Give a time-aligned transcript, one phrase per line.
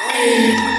[0.00, 0.77] Ai.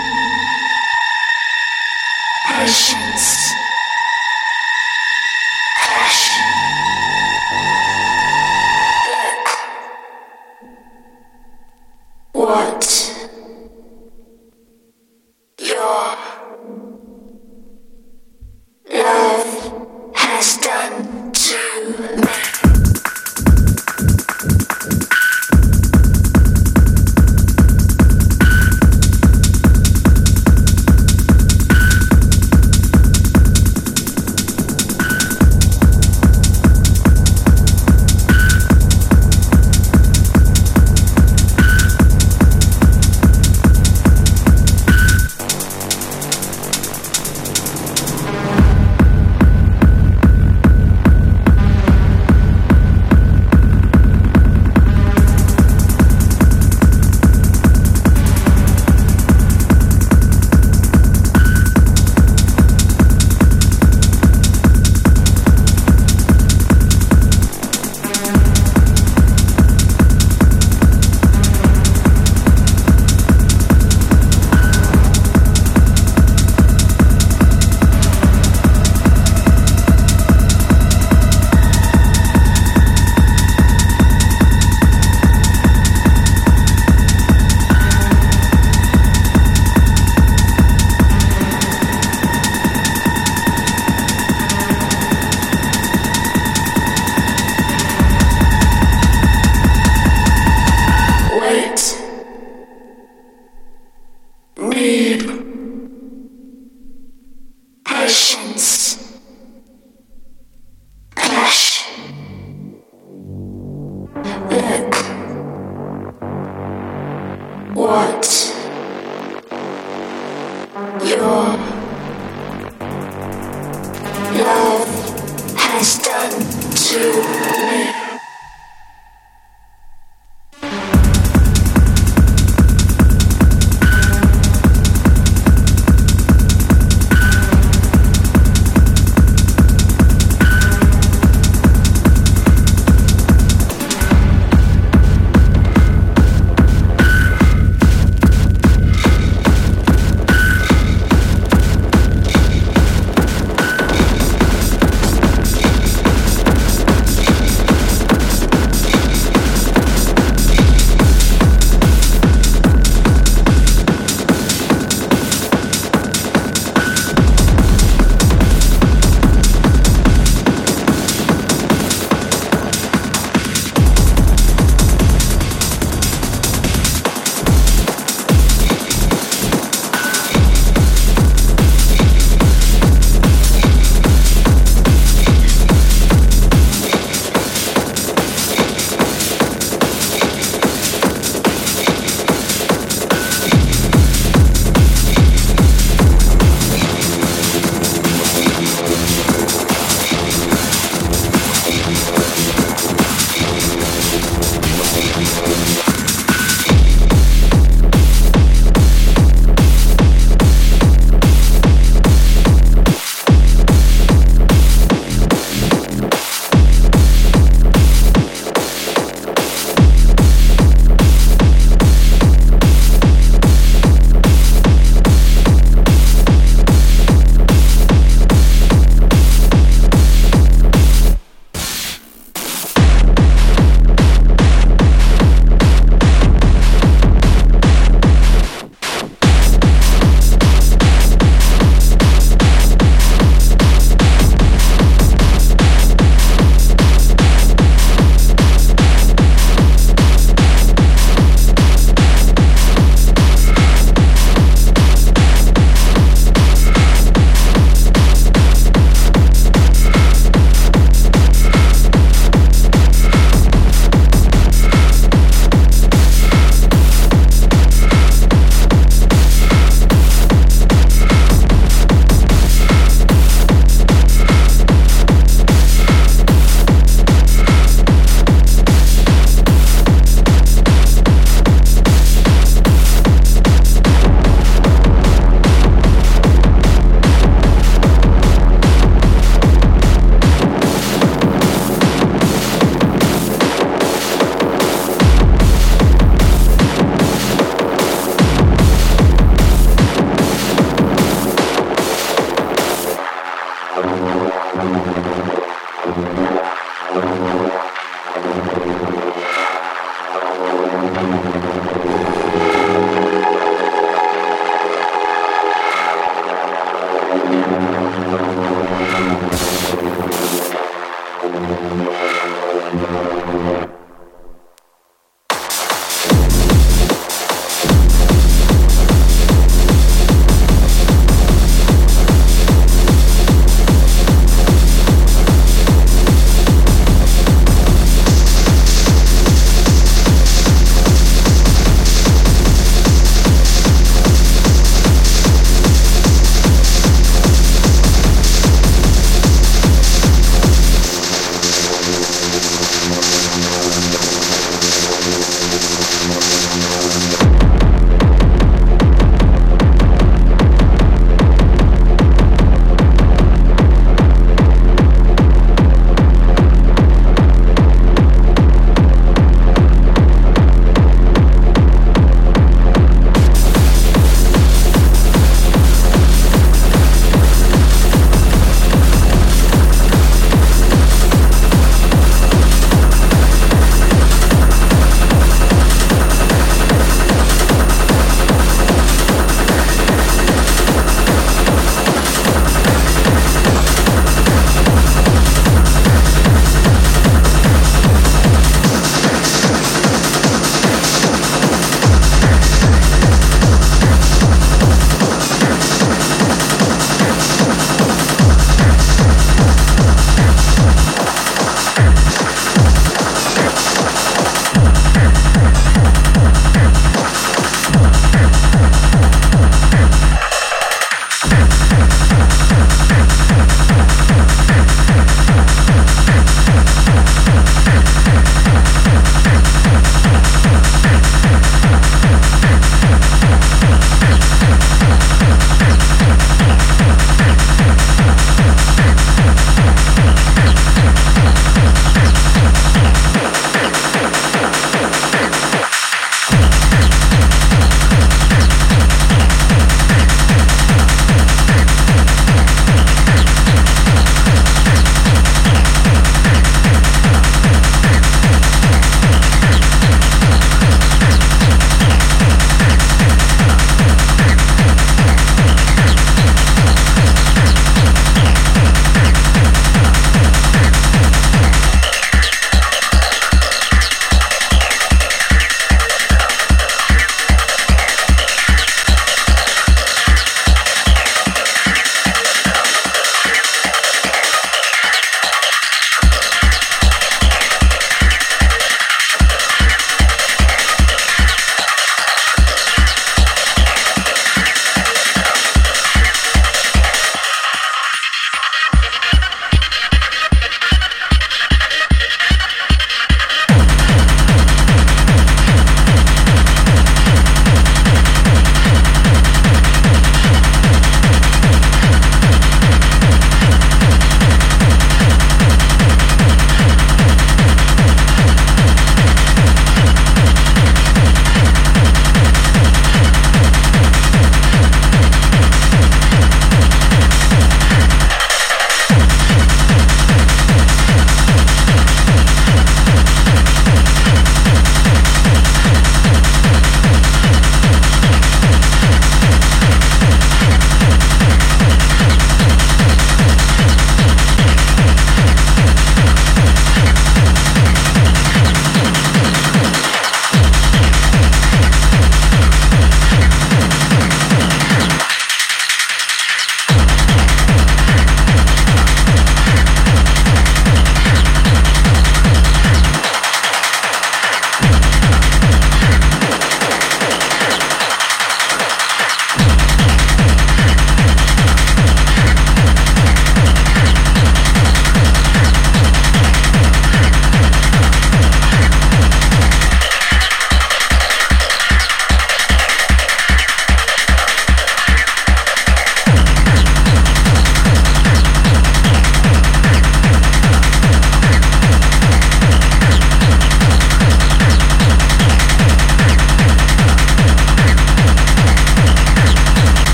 [126.89, 127.28] to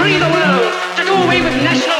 [0.00, 1.99] free the world, to do away with national.